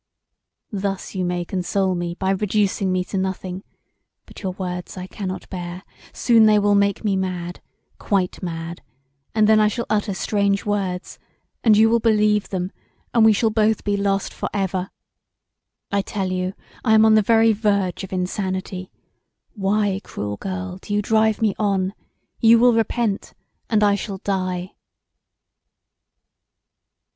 Thus 0.71 1.13
you 1.13 1.23
may 1.23 1.45
console 1.45 1.93
me 1.93 2.15
by 2.15 2.31
reducing 2.31 2.91
me 2.91 3.03
to 3.03 3.19
nothing 3.19 3.63
but 4.25 4.41
your 4.41 4.53
words 4.53 4.97
I 4.97 5.05
cannot 5.05 5.47
bear; 5.51 5.83
soon 6.11 6.47
they 6.47 6.57
will 6.57 6.73
make 6.73 7.05
me 7.05 7.15
mad, 7.15 7.61
quite 7.99 8.41
mad, 8.41 8.81
and 9.35 9.47
then 9.47 9.59
I 9.59 9.67
shall 9.67 9.85
utter 9.91 10.15
strange 10.15 10.65
words, 10.65 11.19
and 11.63 11.77
you 11.77 11.87
will 11.87 11.99
believe 11.99 12.49
them, 12.49 12.71
and 13.13 13.23
we 13.23 13.31
shall 13.31 13.51
be 13.51 13.53
both 13.61 13.87
lost 13.87 14.33
for 14.33 14.49
ever. 14.55 14.89
I 15.91 16.01
tell 16.01 16.31
you 16.31 16.55
I 16.83 16.95
am 16.95 17.05
on 17.05 17.13
the 17.13 17.21
very 17.21 17.53
verge 17.53 18.03
of 18.03 18.11
insanity; 18.11 18.89
why, 19.53 20.01
cruel 20.03 20.37
girl, 20.37 20.79
do 20.81 20.95
you 20.95 21.03
drive 21.03 21.43
me 21.43 21.53
on: 21.59 21.93
you 22.39 22.57
will 22.57 22.73
repent 22.73 23.35
and 23.69 23.83
I 23.83 23.93
shall 23.93 24.17
die." 24.17 24.71